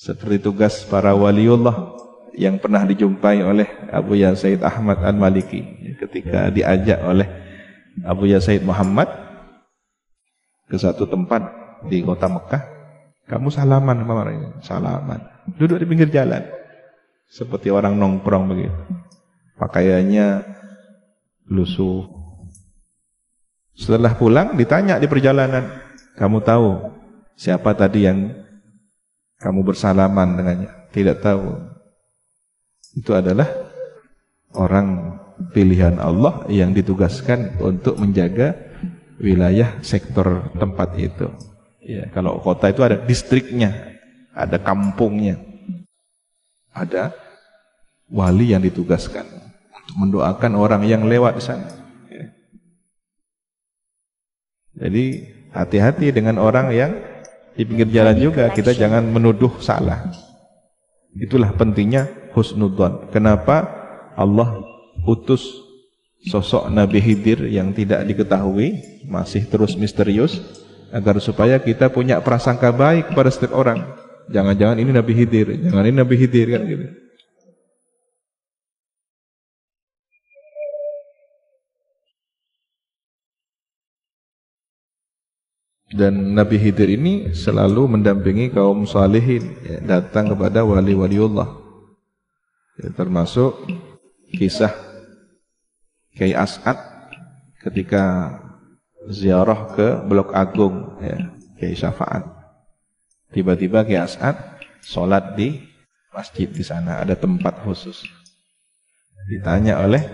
seperti 0.00 0.40
tugas 0.40 0.80
para 0.88 1.12
waliullah 1.12 1.92
yang 2.32 2.56
pernah 2.56 2.88
dijumpai 2.88 3.44
oleh 3.44 3.68
Abu 3.92 4.16
Ya 4.16 4.32
Said 4.32 4.64
Ahmad 4.64 5.04
Al-Maliki 5.04 5.60
ketika 6.00 6.48
diajak 6.48 7.04
oleh 7.04 7.28
Abu 8.08 8.24
Ya 8.24 8.40
Said 8.40 8.64
Muhammad 8.64 9.12
ke 10.72 10.80
satu 10.80 11.04
tempat 11.04 11.52
di 11.84 12.00
kota 12.00 12.32
Mekah. 12.32 12.64
Kamu 13.28 13.52
salaman 13.52 14.00
sama 14.00 14.24
orang 14.24 14.36
ini 14.40 14.48
salaman. 14.64 15.20
Duduk 15.60 15.76
di 15.76 15.86
pinggir 15.86 16.08
jalan. 16.08 16.48
Seperti 17.28 17.68
orang 17.68 17.94
nongkrong 17.94 18.48
begitu. 18.48 18.80
Pakaiannya 19.60 20.42
lusuh. 21.52 22.08
Setelah 23.76 24.16
pulang 24.16 24.56
ditanya 24.56 24.96
di 24.96 25.06
perjalanan 25.06 25.68
kamu 26.16 26.40
tahu 26.40 26.88
siapa 27.36 27.76
tadi 27.76 28.08
yang 28.08 28.40
kamu 29.40 29.64
bersalaman 29.64 30.36
dengannya. 30.36 30.70
Tidak 30.92 31.18
tahu. 31.24 31.56
Itu 32.94 33.16
adalah 33.16 33.48
orang 34.52 35.16
pilihan 35.56 35.96
Allah 35.96 36.44
yang 36.52 36.76
ditugaskan 36.76 37.56
untuk 37.64 37.96
menjaga 37.96 38.52
wilayah 39.16 39.80
sektor 39.80 40.52
tempat 40.60 40.92
itu. 41.00 41.32
Ya, 41.80 42.06
kalau 42.12 42.38
kota 42.44 42.68
itu 42.68 42.84
ada 42.84 43.00
distriknya, 43.00 43.96
ada 44.36 44.60
kampungnya, 44.60 45.40
ada 46.76 47.16
wali 48.12 48.52
yang 48.52 48.60
ditugaskan 48.60 49.24
untuk 49.72 49.96
mendoakan 49.96 50.52
orang 50.60 50.82
yang 50.84 51.08
lewat 51.08 51.40
di 51.40 51.42
sana. 51.42 51.68
Ya. 52.12 52.26
Jadi 54.86 55.04
hati-hati 55.56 56.12
dengan 56.12 56.36
orang 56.36 56.68
yang 56.76 56.92
di 57.60 57.68
pinggir 57.68 57.92
jalan 57.92 58.16
juga 58.16 58.48
kita 58.48 58.72
jangan 58.72 59.04
menuduh 59.04 59.60
salah. 59.60 60.08
Itulah 61.12 61.52
pentingnya 61.52 62.08
husnudzon. 62.32 63.12
Kenapa 63.12 63.68
Allah 64.16 64.64
utus 65.04 65.44
sosok 66.24 66.72
Nabi 66.72 67.04
Hidir 67.04 67.44
yang 67.52 67.76
tidak 67.76 68.08
diketahui, 68.08 68.80
masih 69.04 69.44
terus 69.44 69.76
misterius 69.76 70.40
agar 70.88 71.20
supaya 71.20 71.60
kita 71.60 71.92
punya 71.92 72.16
prasangka 72.24 72.72
baik 72.72 73.12
kepada 73.12 73.28
setiap 73.28 73.52
orang. 73.52 73.84
Jangan-jangan 74.32 74.80
ini 74.80 74.96
Nabi 74.96 75.12
Hidir, 75.20 75.52
jangan 75.60 75.84
ini 75.84 75.96
Nabi 76.00 76.16
Hidir 76.16 76.46
kan 76.56 76.62
gitu. 76.64 76.86
Dan 85.90 86.38
Nabi 86.38 86.54
Hidir 86.54 86.86
ini 86.86 87.34
selalu 87.34 87.98
mendampingi 87.98 88.54
kaum 88.54 88.86
salihin 88.86 89.58
ya, 89.66 89.78
datang 89.98 90.30
kepada 90.30 90.62
wali-waliullah. 90.62 91.50
Ya, 92.78 92.94
termasuk 92.94 93.66
kisah 94.30 94.70
Kiai 96.14 96.30
As'ad 96.30 96.78
ketika 97.58 98.34
ziarah 99.10 99.74
ke 99.74 99.86
Blok 100.06 100.30
Agung 100.30 100.94
ya, 101.02 101.34
Kiai 101.58 101.74
Syafaat. 101.74 102.22
Tiba-tiba 103.34 103.82
Kiai 103.82 104.06
As'ad 104.06 104.38
sholat 104.86 105.34
di 105.34 105.58
masjid 106.14 106.46
di 106.46 106.62
sana 106.62 107.02
ada 107.02 107.18
tempat 107.18 107.66
khusus. 107.66 108.06
Ditanya 109.26 109.82
oleh 109.82 110.06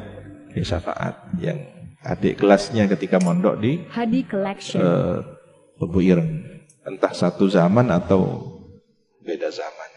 Kiai 0.56 0.64
Syafaat 0.64 1.36
yang 1.36 1.60
adik 2.00 2.40
kelasnya 2.40 2.88
ketika 2.88 3.20
mondok 3.20 3.60
di 3.60 3.84
Hadi 3.92 4.24
Collection. 4.24 4.80
uh, 4.80 5.35
Abu 5.80 6.00
Ireng. 6.00 6.44
Entah 6.86 7.12
satu 7.12 7.50
zaman 7.50 7.90
atau 7.90 8.52
beda 9.26 9.50
zaman. 9.50 9.90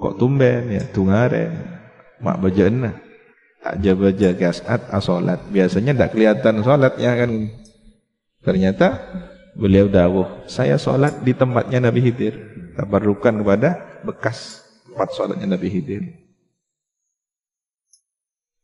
Kok 0.00 0.16
tumben 0.16 0.72
ya, 0.72 0.82
tungare, 0.90 1.52
mak 2.18 2.40
baca 2.40 2.66
Aja 3.60 3.92
baca 3.92 4.28
kasat 4.40 4.88
asolat. 4.88 5.40
Biasanya 5.52 5.92
tak 5.92 6.16
kelihatan 6.16 6.64
solatnya 6.64 7.12
kan. 7.12 7.30
Ternyata 8.40 8.96
beliau 9.52 9.84
dawuh, 9.84 10.48
saya 10.48 10.80
solat 10.80 11.20
di 11.20 11.36
tempatnya 11.36 11.84
Nabi 11.84 12.00
Hidir. 12.00 12.34
Tabarukan 12.80 13.44
kepada 13.44 14.00
bekas 14.00 14.64
tempat 14.88 15.12
solatnya 15.12 15.52
Nabi 15.52 15.68
Hidir. 15.68 16.29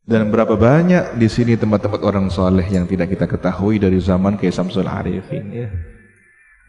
Dan 0.07 0.31
berapa 0.31 0.55
banyak 0.55 1.19
di 1.19 1.27
sini 1.27 1.59
tempat-tempat 1.59 1.99
orang 1.99 2.31
soleh 2.31 2.63
yang 2.63 2.87
tidak 2.87 3.11
kita 3.11 3.27
ketahui 3.27 3.75
dari 3.75 3.99
zaman 3.99 4.39
ke 4.39 4.47
Samsul 4.47 4.87
Arifin 4.87 5.51
ya. 5.51 5.67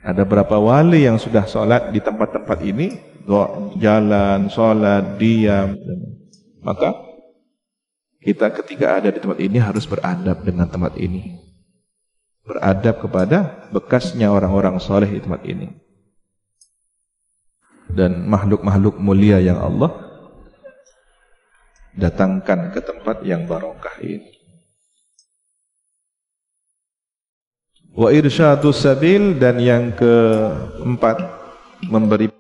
Ada 0.03 0.27
berapa 0.27 0.59
wali 0.59 1.07
yang 1.07 1.23
sudah 1.23 1.47
solat 1.47 1.95
di 1.95 2.03
tempat-tempat 2.03 2.59
ini, 2.67 2.99
jalan, 3.79 4.51
solat, 4.51 5.23
diam. 5.23 5.79
Maka 6.67 6.99
kita 8.19 8.51
ketika 8.59 8.99
ada 8.99 9.15
di 9.15 9.23
tempat 9.23 9.39
ini 9.39 9.63
harus 9.63 9.87
beradab 9.87 10.43
dengan 10.43 10.67
tempat 10.67 10.99
ini. 10.99 11.39
Beradab 12.43 13.07
kepada 13.07 13.71
bekasnya 13.71 14.35
orang-orang 14.35 14.83
soleh 14.83 15.15
di 15.15 15.23
tempat 15.23 15.47
ini. 15.47 15.79
Dan 17.87 18.27
makhluk-makhluk 18.27 18.99
mulia 18.99 19.39
yang 19.39 19.63
Allah 19.63 20.08
datangkan 21.99 22.71
ke 22.71 22.79
tempat 22.79 23.27
yang 23.27 23.45
barokah 23.51 23.99
ini. 23.99 24.31
Wa 27.99 28.15
irsyadus 28.15 28.87
sabil 28.87 29.35
dan 29.43 29.59
yang 29.59 29.91
keempat 29.91 31.19
memberi 31.91 32.31